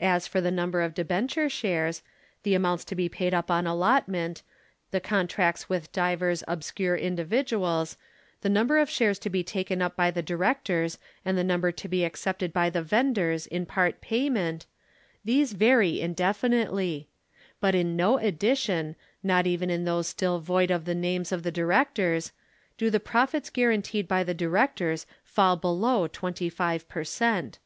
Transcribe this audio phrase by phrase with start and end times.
[0.00, 2.04] As for the number of debenture shares,
[2.44, 4.42] the amounts to be paid up on allotment,
[4.92, 7.96] the contracts with divers obscure individuals,
[8.42, 11.88] the number of shares to be taken up by the directors and the number to
[11.88, 14.66] be accepted by the vendors in part payment,
[15.24, 17.08] these vary indefinitely;
[17.58, 18.94] but in no edition,
[19.24, 22.30] not even in those still void of the names of the directors,
[22.76, 27.58] do the profits guaranteed by the directors fall below twenty five per cent.